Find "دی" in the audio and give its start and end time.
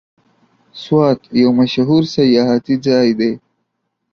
3.19-3.31